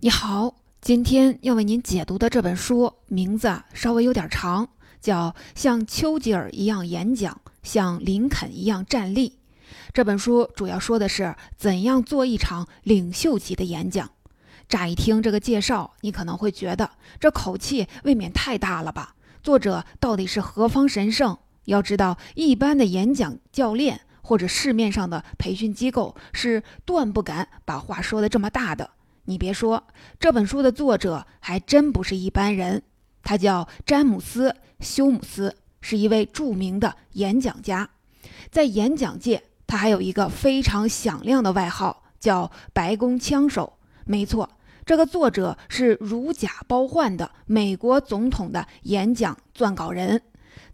[0.00, 4.68] 你好，今天要为您解读的这本书名字稍微有点长，
[5.00, 9.30] 叫《像丘吉尔一样演讲，像林肯一样站立》。
[9.92, 14.08] 这本书主要说的是怎样做一场领袖级的演讲。
[14.68, 16.88] 乍一听这个介绍，你可能会觉得
[17.18, 19.16] 这口气未免太大了吧？
[19.42, 21.36] 作者到底是何方神圣？
[21.64, 28.90] 要知道，一般的演讲教练或者市面上的培训机构是断不敢把话说的这么大的。
[29.28, 29.84] 你别说，
[30.18, 32.82] 这本书的作者还真不是一般人，
[33.22, 34.48] 他叫詹姆斯·
[34.80, 37.90] 休姆斯，是一位著名的演讲家。
[38.50, 43.74] 在演讲界，他还有一个非常响亮的外号，叫“白宫枪手”。
[44.06, 44.48] 没错，
[44.86, 50.22] 这个作者是如假包换的美国总统的演讲撰稿人，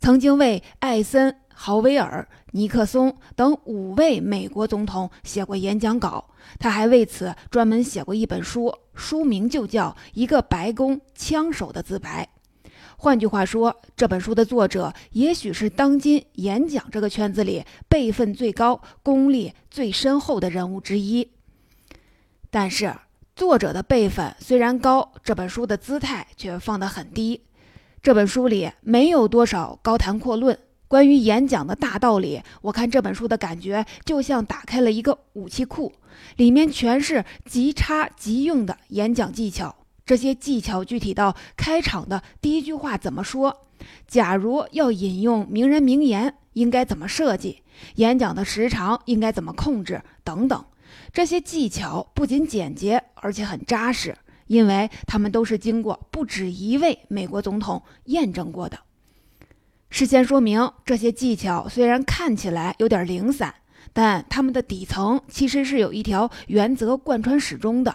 [0.01, 1.37] 曾经为艾森。
[1.57, 12.29] 豪威尔、尼克松等五位美国总统写过演讲稿，他还为此专门写过一本书，书名就叫《一个白宫枪手的自白》。
[12.97, 21.31] 换句话说，这本书的作者也许是当今演讲这个圈子里辈分最高、功力最深厚的人物之一。
[22.51, 22.93] 但是，
[23.37, 27.43] 作者的辈分虽然高，这本书的姿态却放得很低。
[28.05, 30.59] 这本书里没有多少高谈阔论。
[30.89, 35.91] 关于演讲的大道理，我看这本书的感觉就像打开了一个武器库，
[36.37, 39.75] 里面全是即插即用的演讲技巧。
[40.05, 43.63] 这些技巧具体到开场的第一句话怎么说，
[44.07, 47.63] 假如要引用名人名言，应该怎么设计，
[47.95, 50.63] 演讲的时长应该怎么控制等等。
[51.11, 54.15] 这些技巧不仅简洁，而且很扎实，
[54.47, 58.79] 因为他们都是经过不止一位美国总统验证过的。
[59.91, 63.55] 事先说明，这些技巧虽然看起来有点零散，
[63.93, 67.95] 但他们的底层其实是有一条原则贯穿始终的。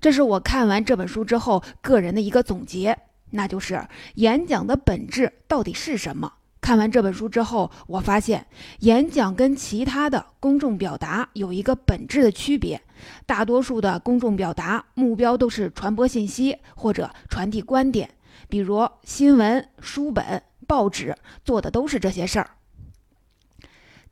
[0.00, 2.96] 这是我看完这本书之后个人的一个总结，
[3.30, 6.32] 那就是演讲的本质到底是什么？
[6.60, 8.46] 看完这本书之后，我发现
[8.80, 12.80] 演讲跟其他的公众表达有一个本质的区别。
[13.26, 18.10] 大多数的公众表达目标都是传播信息或者传递观点，
[18.48, 20.42] 比如新闻、书本。
[20.66, 22.50] 报纸做的都是这些事儿，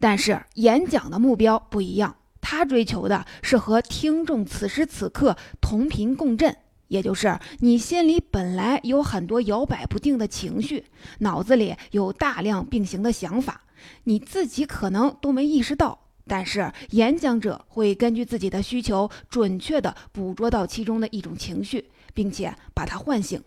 [0.01, 6.57] 但是演讲的目标不一样，他追求的是和听众此时此刻同频共振，
[6.89, 10.85] 也就是你心里本来有很多摇摆不定的情绪，
[11.21, 13.63] 脑子里有大量并行的想法，
[14.05, 23.43] 你自己可能都没意识到，但是演讲者会根据自己的需求，准确地捕捉到其中的一种情绪，并且把它唤醒。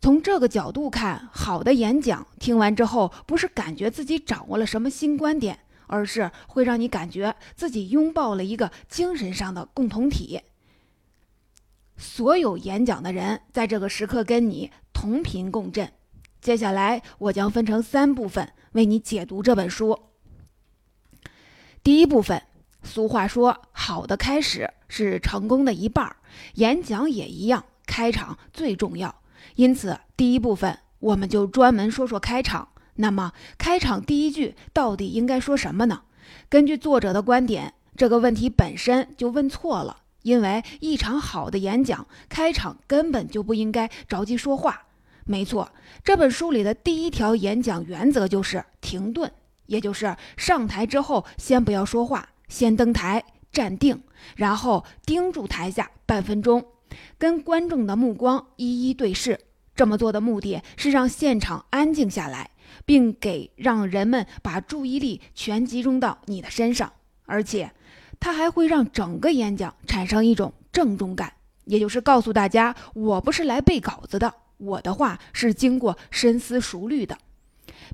[0.00, 5.58] 从这个角度看，好的演讲听完之后，不是感觉自己掌握了什么新观点，
[5.88, 10.40] 而是会让你感觉自己拥抱了一个精神上的共同体。
[11.98, 15.92] 所有演讲的人在这个时刻跟你同频共振。
[16.40, 19.98] 接下来，我将分成三部分为你解读这本书。
[21.82, 22.40] 第一部分，
[22.84, 26.16] 俗话说，好的开始是成功的一半儿，
[26.54, 29.22] 演讲也一样，开场最重要。
[29.56, 32.68] 因此，第一部分我们就专门说说开场。
[32.94, 36.02] 那么，开场第一句到底应该说什么呢？
[36.48, 40.02] 根据作者的观点，这个问题本身就问错了。
[40.28, 44.82] 因为一场好的演讲，开场根本就不应该着急说话。
[45.24, 45.70] 没错，
[46.04, 49.30] 这本书里的第一条演讲原则就是停顿，
[49.66, 54.02] 也就是上台之后先不要说话，先登台站定，
[54.36, 56.64] 然后盯住台下半分钟。
[57.16, 59.38] 跟观众的目光一一对视，
[59.74, 62.50] 这么做的目的是让现场安静下来，
[62.84, 66.92] 并给让人们把注意力全集中到你的身上，
[67.26, 67.70] 而且
[68.20, 71.32] 它还会让整个演讲产生一种郑重感，
[71.64, 77.16] 也就是告诉大家，我不是来背稿子的，我的话是经过深思熟虑的。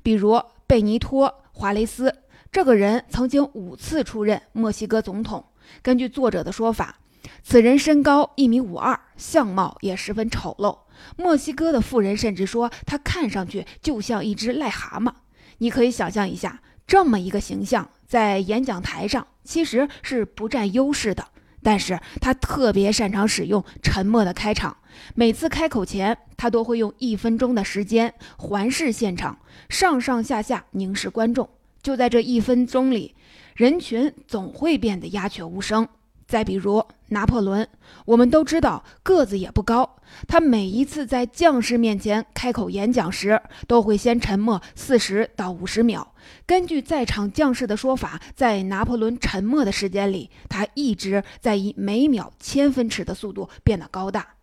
[0.03, 2.13] 比如贝尼托·华雷斯
[2.51, 5.45] 这个人曾经五次出任墨西哥总统，
[5.81, 6.99] 根据作者的说法。
[7.43, 10.77] 此人身高一米五二，相貌也十分丑陋。
[11.17, 15.11] 墨西哥的富人甚至说他看上去就像一只癞蛤蟆。
[15.57, 21.27] 你可以想象一下，这么一个形象在演讲台上其实是不占优势的。
[21.63, 24.77] 但是他特别擅长使用沉默的开场，
[25.15, 31.49] 每次开口前，他都会用一分钟的时间环视现场，上上下下凝视观众。
[31.81, 33.15] 就在这一分钟里，
[33.55, 35.87] 人群总会变得鸦雀无声。
[36.27, 37.67] 再比如拿破仑，
[38.05, 39.97] 我们都知道个子也不高，
[40.27, 46.13] 他每一次在将士面前开口演讲时，都会先沉默四十到五十秒。
[46.45, 54.35] 根据在场将士的说法，在拿破仑沉默的时间里，他一直在以每秒千分尺的速度变得高大。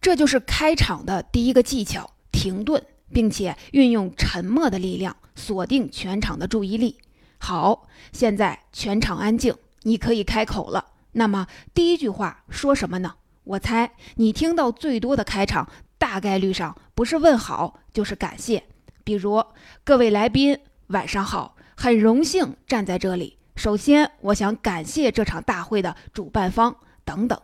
[0.00, 2.82] 这就是开场的第一个技巧：停顿，
[3.12, 6.98] 并且运用沉默的力量锁定全场的注意力。
[7.38, 10.86] 好，现在全场安静，你可以开口了。
[11.12, 13.14] 那么第一句话说什么呢？
[13.44, 18.64] 我猜你听到最多的开场，大概率上不是问好，就是感谢。
[19.04, 19.42] 比如
[19.84, 20.58] 各位来宾，
[20.88, 23.38] 晚上好，很荣幸站在这里。
[23.56, 27.40] 首先，我想感谢这场大会的主办方等等。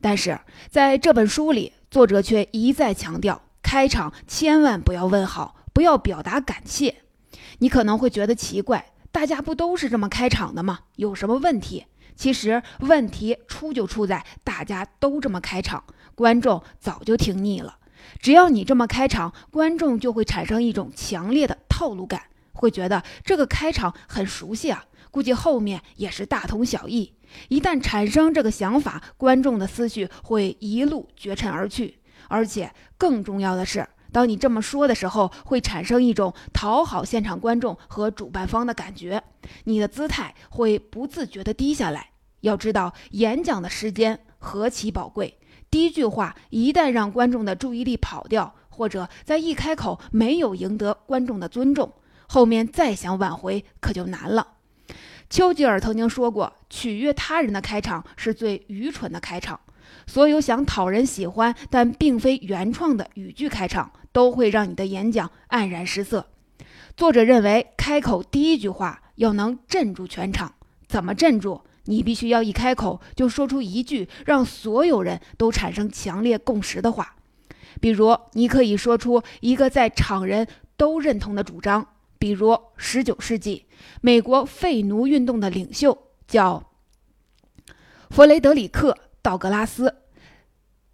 [0.00, 0.38] 但是
[0.70, 7.02] 在这本书里，作者却一再强调，开场千万不要问好，不要表达感谢。
[7.58, 10.80] 你可能会觉得奇怪，大家不都是这么开场的吗？
[10.96, 11.84] 有什么问题？
[12.16, 17.76] 其实问题出就出在大家都这么开场，观众早就听腻了。
[18.18, 22.22] 只要你这么开场，观众就会产生一种强烈的套路感，
[22.52, 27.14] 会觉得这个开场很熟悉啊，估计后面也是大同小异。
[27.48, 31.98] 一旦产生这个想法，观众的思绪会一路绝尘而去。
[32.28, 39.22] 而且更重要的是，当你这么说的时候，会产生一种讨好现场观众和主办方的感觉，
[39.64, 42.10] 你的姿态会不自觉地低下来。
[42.42, 45.38] 要知道，演讲的时间何其宝贵，
[45.70, 51.92] 第一句话一旦让观众的注意力跑掉，或者在一开口没有赢得观众的尊重，
[52.28, 54.48] 后面再想挽回可就难了。
[55.30, 59.58] 丘吉尔曾经说过：“取悦他人的开场是最愚蠢的开场。”
[60.06, 66.26] 所有想讨人喜欢但并非原创的语句开场，都会让你的演讲黯然失色。
[66.96, 70.54] 作者认为，开口第一句话要能镇住全场。
[70.86, 71.62] 怎么镇住？
[71.84, 77.16] 你必须要一开口就说出一句让所有人都产生强烈共识的话，
[77.80, 81.84] 比如你可以说出一个在场人都认同的主张，
[82.20, 83.66] 比如十九世纪
[84.00, 86.70] 美国废奴运动的领袖叫
[88.10, 89.96] 弗雷德里克·道格拉斯，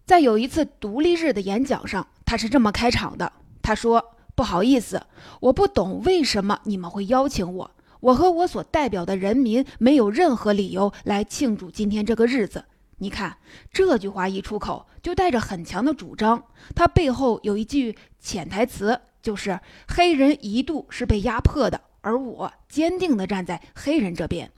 [0.06, 3.32] 在有一次独立日的演讲上，他是这么开场的
[3.62, 4.04] ：“他说，
[4.34, 5.02] 不好意思，
[5.40, 7.70] 我不懂为什么你们会邀请我。”
[8.00, 12.66] 我和我所代表的人民没有任何理由来庆祝今天这个日子。
[12.98, 13.38] 你看
[13.72, 16.44] 这句话一出口，就带着很强的主张。
[16.76, 19.58] 它背后有一句潜台词，就是
[19.88, 24.52] 黑人一度是被压迫的，而我坚定地站在黑人这边。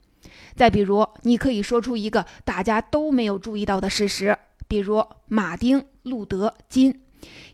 [0.57, 7.01] 再比如，你可以说出一个大家都没有注意到的事实，比如马丁·路德·金，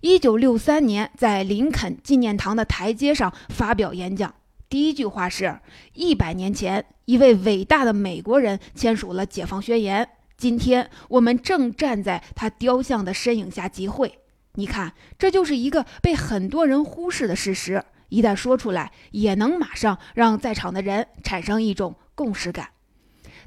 [0.01, 4.33] 一九六三年在林肯纪念堂的台阶上发表演讲。
[4.69, 5.59] 第一句话是：
[5.93, 10.09] 一百年前，一位伟大的美国人签署了解放宣言。
[10.37, 14.19] 今天，我们正站在他雕像的身影下集会。
[14.53, 17.83] 你看，这就是一个被很多人忽视的事实。
[18.09, 22.69] 一旦说出来，也能马上让在场的人产生一种共识感。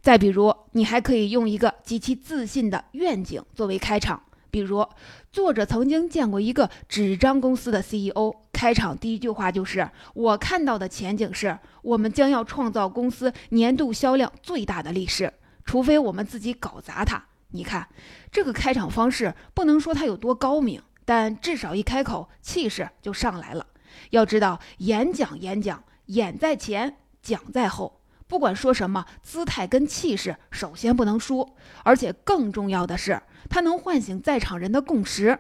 [0.01, 4.23] 再比如，你还可以用一个极其自信的愿景作为开场。
[4.51, 4.87] 比如，
[5.31, 15.33] 作者曾经见过一个纸张公司的 CEO，开场第一句话就是：“我看到的前景是，我们将要创造公司年度销量最大的历史，
[15.65, 17.89] 除非我们自己搞砸它。”你看，
[18.31, 23.67] 这个开场方式不能说它有多高明，但至少一开口，气势就上来了。
[24.11, 33.21] 要知道，演讲演讲，演在前，讲在后，不管说什么，姿态跟气势首先不能输，而且更重要的是。
[33.49, 35.39] 它能唤醒在场人的共识，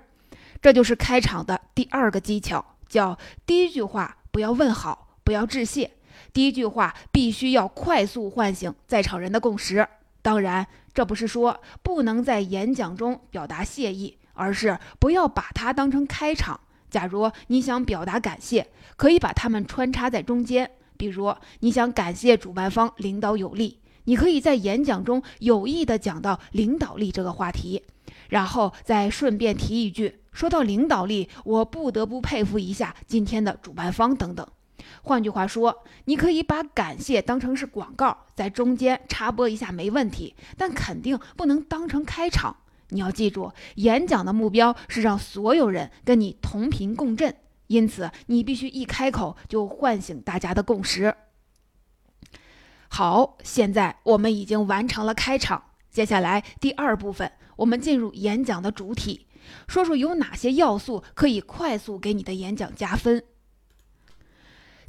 [0.62, 5.90] 这就是开场的第二个技巧，叫第一句话不要问好，不要致谢，
[6.32, 9.86] 第一句话必须要快速唤醒在场人的共识。
[10.22, 16.60] 当然，这不是说不能在演讲中表达谢意，而是不要把它当成开场。
[16.90, 18.66] 假如你想表达感谢，
[18.96, 20.70] 可以把它们穿插在中间。
[20.96, 23.78] 比如，你想感谢主办方领导有力，
[24.10, 27.84] 你可以在演讲中有意地讲到领导力这个话题。
[28.28, 34.44] 然后再顺便提一句，说到领导力，我不得不佩服一下今天的主办方等等。
[35.02, 42.56] 换句话说，你可以把感谢当成是广告，在中间插播一下没问题，但肯定不能当成开场。
[42.88, 47.32] 你要记住，演讲的目标是让所有人跟你同频共振，
[47.68, 51.14] 因此你必须一开口就唤醒大家的共识。
[52.92, 57.30] 好，现在我们已经完成了开场，接下来第二部分。
[57.54, 59.26] 我们进入演讲的主体，
[59.68, 63.22] 说说有哪些要素可以快速给你的演讲加分。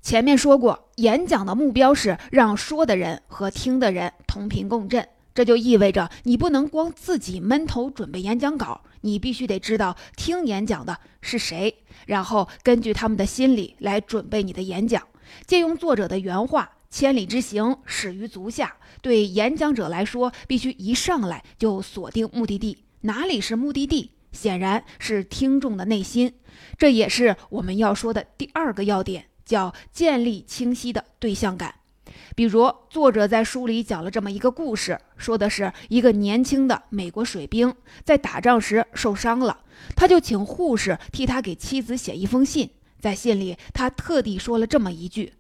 [0.02, 15.08] 前面说过，演讲的目标是让说的人和听的人同频共振，这就意味着你不能光自己闷头准备演讲稿，你必须得知道听演讲的是谁，然后根据他们的心理来准备你的演讲。
[15.46, 16.72] 借用作者的原话。
[16.92, 18.76] 千里之行，始于足下。
[19.02, 22.84] 对演讲者来说，必须一上来就锁定目的地。
[23.02, 24.12] 哪里是目的地？
[24.34, 26.34] 显然是听众的内心。
[26.78, 31.76] 这也是我们要说的第二个要点，叫建立清晰的对象感。
[32.36, 39.62] 比如，作者在书里讲了这么一个故事，说的是一个年轻的美国水兵在打仗时受伤了，
[39.96, 42.70] 他就请护士替他给妻子写一封信。
[43.00, 45.34] 在信里，他特地说了这么一句：“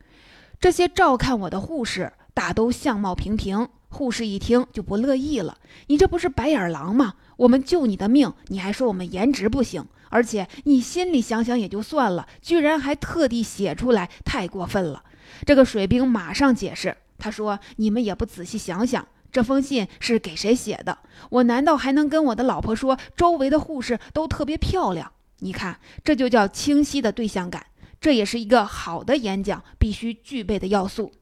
[0.61, 7.15] 这些照看我的护士大都相貌平平。”护士一听就不乐意了：“你这不是白眼狼吗？
[7.35, 9.85] 我们救你的命，你还说我们颜值不行？
[10.09, 15.03] 而且你心里想想也就算了，居然还特地写出来，太过分了。”
[15.45, 20.99] 这个水兵马上解释，他说：“你们也不仔细想想，这封信是给谁写的？
[21.29, 25.11] 我难道还能跟我的老婆说，周围的护士都特别漂亮？
[25.39, 27.65] 你看，这就叫清晰的对象感，
[28.01, 31.13] 这也是一个好的演讲必须具备的要素。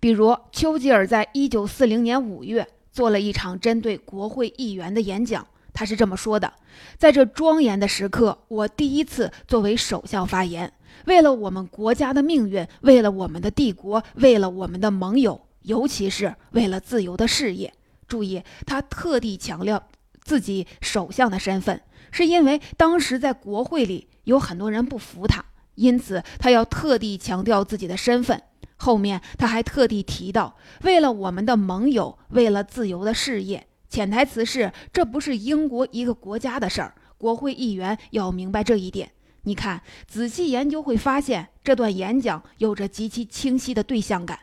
[0.00, 6.52] 比如，丘吉尔在一九四零年五月做了一场针对国会议员的演讲，他是这么说的：
[6.96, 10.72] 在这庄严的时刻，我第一次作为首相发言。”
[11.04, 17.72] 为了我们国家的命运，为了我们的帝国，为了我们的盟友，尤其是为了自由的事业。
[18.06, 19.86] 注意，他特地强调
[20.22, 28.42] 自己首相的身份，是因为当时在国会里有很多人不服他，因此他要特地强调自己的身份。
[28.76, 33.66] 后面他还特地提到，为了我们的盟友，为了自由的事业。
[33.88, 39.10] 潜台词是，这不是英国一个国家的事儿，国会议员要明白这一点。
[39.42, 44.38] 你看，仔细研究会发现，这段演讲有着极其清晰的对象感。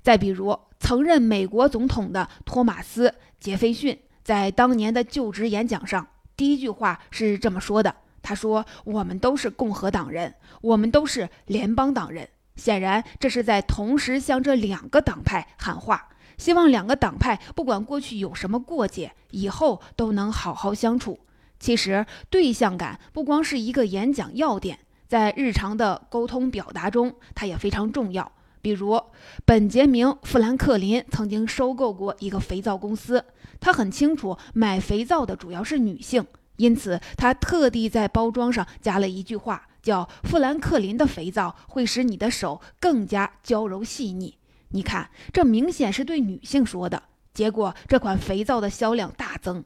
[0.00, 3.08] 再比如，曾任美国总统的托马斯·
[3.40, 6.06] 杰斐逊在当年的就职演讲上，
[6.38, 7.92] 第一句话是这么说的
[8.22, 21.18] ：“他说，我们都是共和党人，我们都是联邦党人。”显然，这是在同时向这两个党派喊话，希望两个党派不管过去有什么过节，以后都能好好相处。
[21.58, 24.78] 其实，对象感不光是一个演讲要点，
[25.08, 28.30] 在日常的沟通表达中，它也非常重要。
[28.60, 29.00] 比如，
[29.44, 33.24] 本杰明·富兰克林曾经收购过一个肥皂公司，
[33.60, 44.36] 他很清楚买肥皂的主要是女性，因此他特地在包装上加了一句话，叫“富兰克林的肥皂会使你的手更加娇柔细腻”。
[44.70, 49.64] 你看，这明显是对女性说的，结果这款肥皂的销量大增。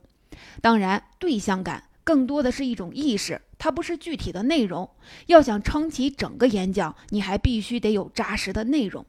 [0.61, 4.91] 当然，对象感更多的是一种意识，它不是具体的内容。
[5.27, 9.07] 要想撑起整个演讲，你还必须得有扎实的内容。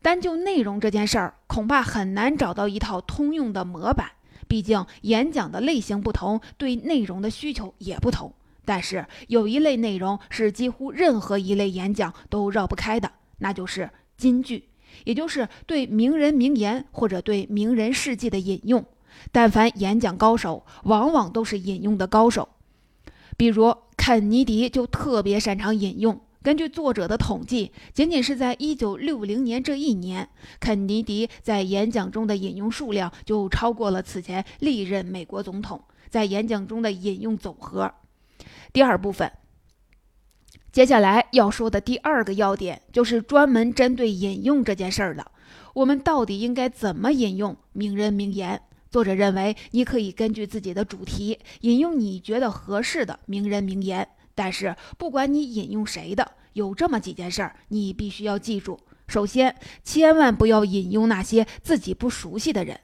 [0.00, 4.12] 单就内容这件事儿，恐怕很难找到一套通用的模板。
[4.48, 8.32] 毕竟演讲的类型不同，对内容的需求也不同。
[8.64, 14.64] 但是有一类内容是几乎任何一类演讲都绕不开的，那就是金句，
[15.04, 18.82] 也就是对名人名言或者对名人事迹的引用。
[19.30, 22.48] 但凡演讲高手，往往都是引用的高手。
[23.36, 23.74] 比如
[24.10, 26.20] 肯尼迪就特别擅长引用。
[26.42, 37.94] 根据作者的统计，仅仅是在1960年这一年，肯尼迪在演讲中的引用数量就超过了此前历任美国总统在演讲中的引用总和。
[38.72, 39.30] 第二部分，
[40.72, 45.30] 接下来要说的第二个要点，就是专门针对引用这件事儿的。
[45.74, 48.60] 我们到底应该怎么引用名人名言？
[48.90, 54.08] 作者认为，你可以根据自己的主题引用你觉得合适的名人名言。
[54.34, 58.80] 但是，不管你引用谁的，有这么几件事儿你必须要记住。
[59.06, 59.54] 首先，
[59.84, 62.80] 千万不要引用那些自己不熟悉的人。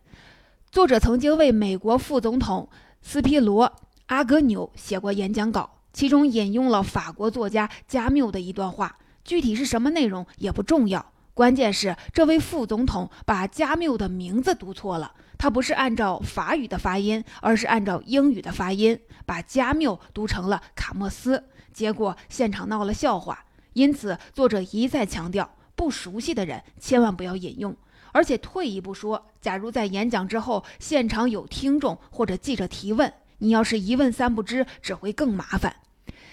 [0.71, 2.69] 作者曾经为美国副总统
[3.03, 3.67] 斯皮罗·
[4.07, 15.13] 阿格纽写过演讲稿，其中引用了法国作家加缪的一段话，具体是什么内容也不重要，关键是这位副总统把加缪的名字读错了。
[15.38, 23.45] 他不是按照法语的发音，而是按照英语的发音，把加缪读成了卡莫斯，结果现场闹了笑话。
[23.75, 27.76] 因此，作者一再强调，不熟悉的人千万不要引用。
[28.12, 35.76] 而且退一步说，假如在演讲之后，现场有听众或者记者提问，你要是一问三不知，只会更麻烦。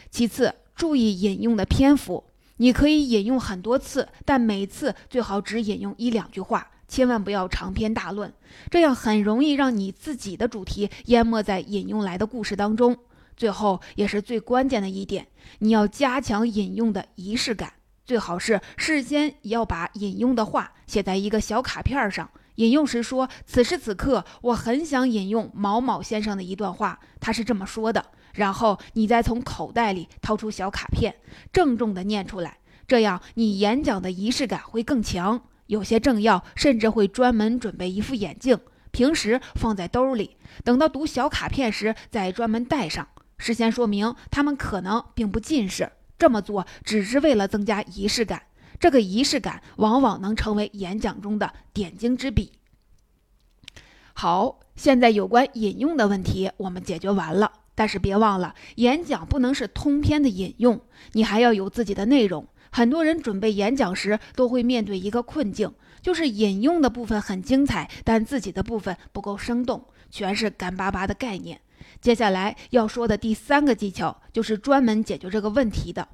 [0.09, 2.23] 其次，注意引用的篇幅，
[2.55, 6.69] 你可以引用很多次，但每次最好只引用一两句话。
[6.93, 8.31] 千万不要长篇大论，
[8.69, 12.95] 这样很容易让你自己的主题淹没在引用来的故事当中。
[13.35, 15.25] 最后也是最关键的一点，
[15.57, 17.73] 你要加强引用的仪式感，
[18.05, 22.29] 最好是事先要把引用的话写在一个小卡片上。
[22.57, 31.15] 引用时说：“此时此刻，我很想引用毛某先生的一段话，他是这么说的。”然后你再从口袋里掏出小卡片，
[31.51, 35.41] 郑重地念出来，这样你演讲的仪式感会更强。
[35.67, 38.59] 有些政要甚至会专门准备一副眼镜，
[38.91, 43.07] 平时放在兜里，等到读小卡片时再专门带上。
[43.37, 48.43] 事先说明他们可能并不近视，这么做只是为了增加仪式感。
[48.79, 52.51] 这个仪式感往往能成为演讲中的点睛之笔。
[54.13, 60.81] 好，现在有关引用的问题我们解决完了，但是别忘了，演讲不能是通篇的引用，
[61.13, 62.47] 你还要有自己的内容。
[62.73, 71.61] 很多人准备演讲时都会面对一个困境，就是引用的部分很精彩，但自己的部分不够生动，全是干巴巴的概念。
[72.01, 76.07] 接下来要说的第三个技巧，就是专门解决这个问题的。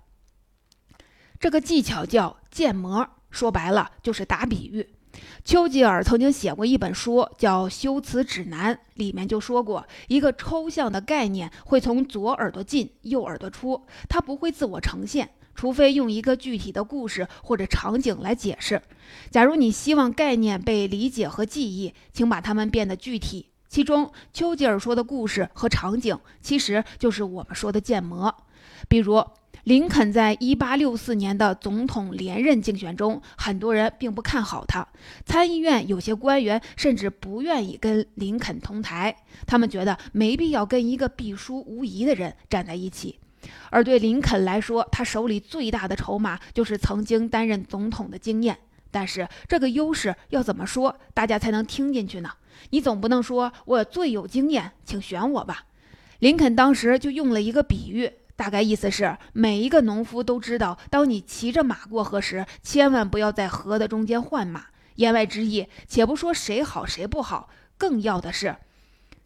[1.39, 4.89] 这个技巧叫建模，说白了就是打比喻。
[5.45, 18.81] 丘吉尔曾经写过一本书，叫《修辞指南》，里面就说过，一个抽象的概念会从左耳朵进，右耳朵出，它不会自我呈现，除非用一个具体的故事或者场景来解释。
[19.29, 23.47] 假如你希望概念被理解和记忆，请把它们变得具体。
[23.67, 28.33] 其中，丘吉尔说的故事和场景，其实就是我们说的建模，
[28.87, 29.21] 比如。
[29.65, 34.87] 林肯在一八六四年的总统连任竞选中，很多人并不看好他。
[35.25, 39.13] 参议院有些官员甚至不愿意跟林肯同台，
[39.45, 43.19] 他们觉得没必要跟一个必输无疑的人站在一起。
[43.69, 48.57] 而对林肯来说，他手里最大的筹码就是曾经担任总统的经验。
[48.91, 52.31] 但是这个优势要怎么说，大家才能听进去呢？
[52.71, 55.65] 你总不能说我最有经验，请选我吧。
[56.19, 58.11] 林肯当时就用了一个比喻。
[58.35, 64.65] 大概意思是，每一个农夫都知道，当你骑着马过河时，千万不要在河的中间换马。
[64.95, 68.55] 言外之意，且不说谁好谁不好，更要的是，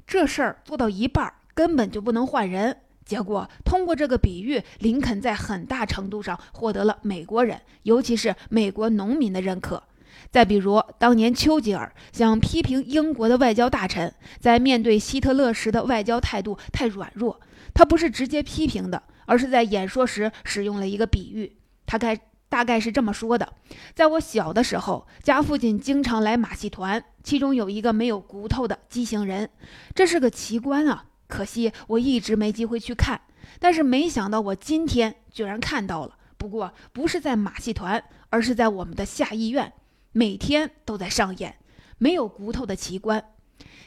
[0.06, 2.78] 这事儿做到一半根本就不能换人。
[3.06, 9.84] 结果，通过这个比喻，林肯在很大程度上获得了美国人，尤其是美国农民的认可。
[10.32, 17.40] 再比如，当年丘吉尔想批评英国的外交大臣在面对希特勒时的外交态度太软弱。
[17.74, 21.58] 他不是直接批评的，而是在演说时使用了一个比喻。
[21.86, 23.54] 他该大概是这么说的：
[23.96, 29.50] 在我小的时候，家附近经常来马戏团，其中有一个没有骨头的畸形人，
[29.96, 31.06] 这是个奇观啊！
[31.34, 33.20] 可惜我一直没机会去看。
[33.60, 39.74] 但是没想到我今天居然看到了，不过不是在马戏团，而是在我们的下议院，
[40.12, 41.56] 每天都在上演
[41.98, 43.24] 没有骨头的奇观。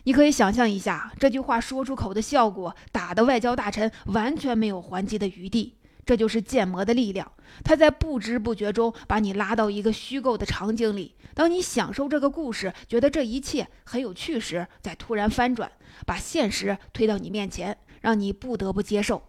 [0.03, 5.77] 你可以想象一下，这句话说出口的效果，打的外交大臣完全没有还击的余地。
[6.07, 7.31] 这就是建模的力量，
[7.65, 11.17] 他在不知不觉中把你拉到一个虚构的场景里。
[11.35, 15.71] 当你享受这个故事，觉得这一切很有趣时，再突然翻转，
[16.07, 19.21] 把现实推到你面前，让你不得不接受。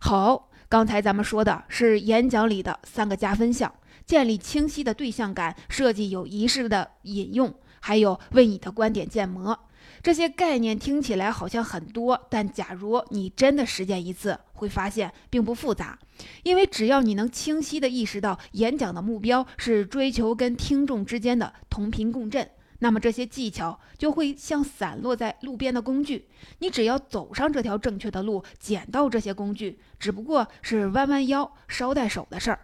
[0.00, 3.72] 好，刚才咱们说的是演讲里的三个加分项：
[4.04, 9.56] 建立清晰的对象感，设计有仪式的引用，还有为你的观点建模。
[10.02, 15.98] 这些概念听起来好像很多，但假如你真的实践一次，会发现并不复杂。
[16.42, 26.28] 因为只要你能清晰地意识到演讲的目标是追求跟听众之间的同频共振，那么这些技巧就会像散落在路边的工具。
[26.60, 32.60] 你只要走上这条正确的路，捡到这些工具，只不过是弯弯腰、捎带手的事儿。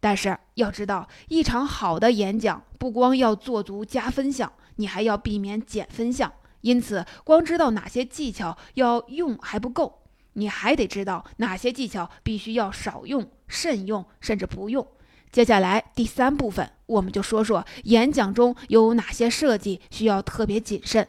[0.00, 6.32] 但是要知道，一场好的演讲不光要做足加分项，你还要避免减分项。
[6.64, 10.00] 因此，光知道哪些技巧要用还不够，
[10.32, 14.86] 你还得知道哪些技巧必须要少用、慎用，甚至不用。
[15.30, 21.06] 接下来第三部分，我们就说说演讲中有哪些设计需要特别谨慎。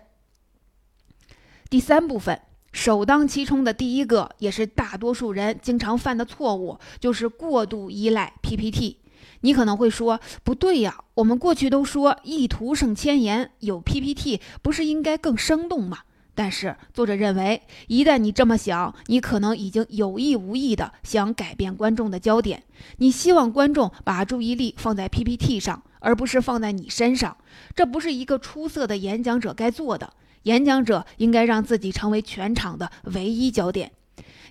[1.70, 2.42] 第三部分
[2.74, 8.98] 首当其冲的第一个，也是大多数人经常犯的错误，就是过度依赖 PPT。
[9.46, 16.00] 你可能会说，不对呀，我们过去都说一图胜千言，有 PPT 不是应该更生动吗？
[16.34, 22.64] 但是作者认为，一旦你这么想，你可能已经有意无意的想改变观众的焦点。
[22.98, 27.38] 你希望观众把注意力放在 PPT 上，而不是放在你身上。
[27.76, 30.12] 这不是一个出色的演讲者该做的。
[30.44, 33.92] 演讲者应该让自己成为全场的唯一焦点。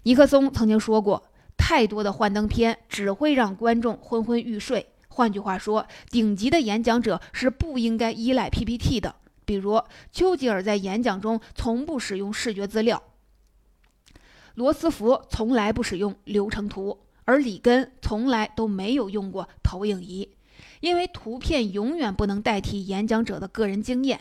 [0.04, 1.24] 尼克松曾经说过。
[1.56, 4.86] 太多的幻灯片只会让观众昏昏欲睡。
[5.08, 9.14] 换句话说，顶级的演讲者是不应该依赖 PPT 的。
[9.44, 13.02] 比如，丘吉尔在演讲中从不使用视觉资料，
[14.54, 20.28] 罗斯福从来不使用流程图，而里根从来都没有用过投影仪，
[20.80, 24.20] 因为图片永远不能代替演讲者的个人经验。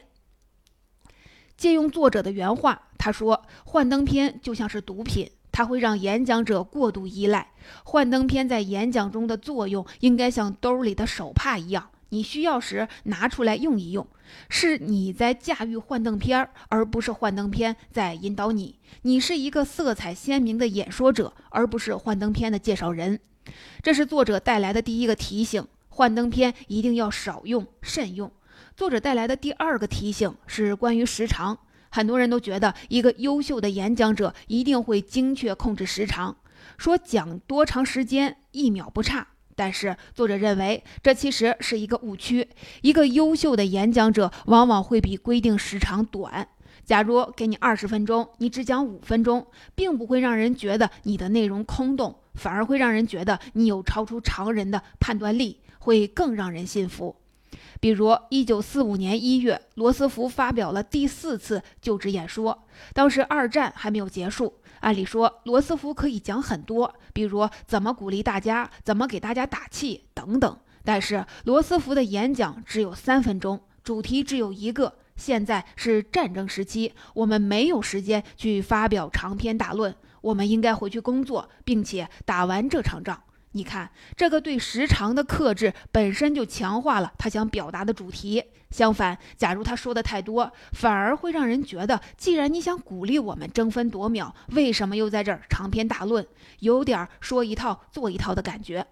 [1.55, 7.51] 借用作者的原话，他说：“幻灯片就像是毒品。”它会让演讲者过度依赖
[7.85, 14.05] 幻灯片，在演讲中的作用应该像兜里的手帕一样，你需要时拿出来用一用。
[14.49, 18.79] 是你在驾驭幻灯片，而不是幻灯片在引导你。
[19.03, 23.19] 你是一个色彩鲜明的演说者，而不是幻灯片的介绍人。
[23.83, 28.31] 这是作者带来的第一个提醒：幻灯片一定要少用、慎用。
[28.75, 31.59] 作者带来的第二个提醒是关于时长。
[31.93, 36.35] 很多人都觉得一个优秀的演讲者一定会精确控制时长，
[36.75, 39.27] 说讲多长时间一秒不差。
[39.55, 42.49] 但是作者认为这其实是一个误区。
[42.81, 46.47] 一个优秀的演讲者往往会比规定时长短。
[46.83, 57.17] 假如给你二十分钟，你只讲五分钟，并不会让人觉得你的内容空洞，反而会让人觉得你有超出常人的判断力，会更让人信服。
[57.83, 62.63] 比如，一九四五年一月，罗斯福发表了第四次就职演说。
[62.93, 70.57] 当时二战还没有结束，按理说罗斯福可以讲很多，比如怎么鼓励大家，怎么给大家打气等等。
[70.85, 83.21] 但是罗斯福的演讲只有三分钟，主题只有一个：现在是战争时期，我们没有时间去发表长篇大论，我们应该回去工作，并且打完这场仗。
[83.53, 88.43] 你看，这个对时长的克制本身就强化了他想表达的主题。
[88.71, 96.25] 相反，假如他说的太多，反而会让人觉得，既然你想鼓励我们争分夺秒，为什么又在这儿长篇大论？
[96.59, 98.87] 有点说一套做一套的感觉，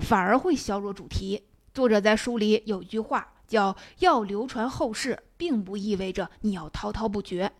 [0.00, 1.44] 反而会削弱主题。
[1.72, 7.50] 作者在书里有一句话，叫“要流传后世，并不意味着你要滔滔不绝”。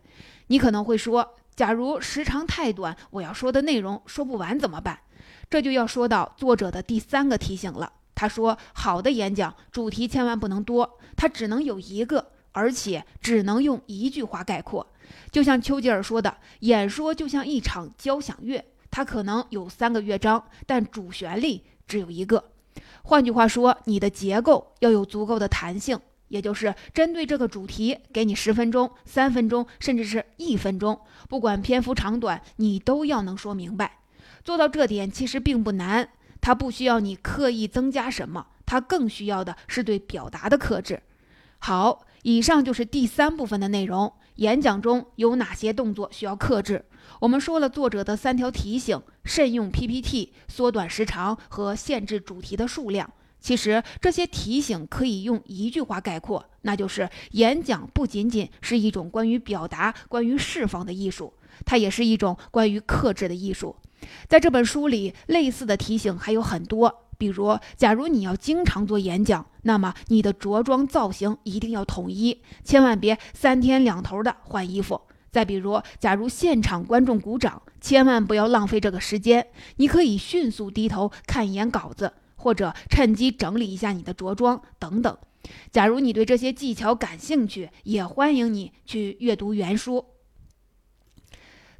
[0.47, 4.99] 你可能会说，假如时长太短，我要说的内容说不完怎么办？
[5.49, 7.91] 这就要说到作者的第三个提醒了。
[8.15, 14.85] 他说：“好的演讲主题千万不能多，它只能有一个，而且只能用一句话概括。
[15.31, 22.51] 就像丘吉尔说的，演说就像一场交响乐，它可能有三个乐章，但主旋律只有一个。
[23.03, 33.97] 换句话说，你的结构要有足够的弹性，也就是针对这个主题，给你十分钟、三分钟，甚至是一分钟，不管篇幅长短，你都要能说明白。”
[34.43, 36.09] 做到这点其实并不难，
[36.41, 41.01] 它不需要你刻意增加什么，它更需要的是对表达的克制。
[41.59, 44.11] 好，以上就是第三部分的内容。
[44.37, 46.83] 演讲中有哪些动作需要克制？
[47.19, 53.09] 我们说了作者的三条提醒：慎用 PPT、缩短时长和限制主题的数量。
[53.39, 63.75] 其实这些提醒可以用一句话概括，那就是演讲不仅仅是一种关于表达、关于释放的艺术，它也是一种关于克制的艺术。
[64.27, 67.01] 在这本书里，类似的提醒还有很多。
[67.17, 74.99] 比如，假如你要经常做演讲，那么你的着装造型一定要统一，千万别三天两头的换衣服。
[75.31, 85.17] 再比如，假如现场观众鼓掌，千万不要浪费这个时间，你可以迅速低头看一眼稿子，或者趁机整理一下你的着装等等。
[85.71, 90.05] 假如你对这些技巧感兴趣，也欢迎你去阅读原书。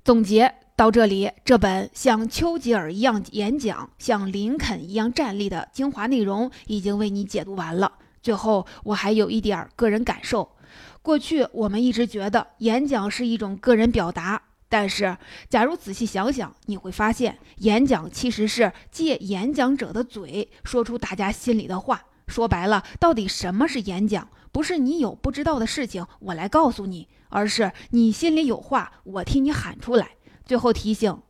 [0.05, 0.62] 总结。
[0.75, 7.91] 到这里，这本像丘吉尔一样演讲、像林肯一样站立的精华内容已经为你解读完了。
[8.23, 10.55] 最后，我还有一点个人感受：
[11.03, 15.15] 过去我们一直觉得演讲是一种个人表达，但是
[15.47, 22.01] 假如仔细想想，你会发现，演讲其实是借演讲者的嘴说出大家心里的话。
[22.27, 24.27] 说白了，到底什么是演讲？
[24.51, 30.11] 不是你有不知道的事情我来告诉你，而是你心里有话，我替你喊出来。
[30.45, 31.21] 最后提醒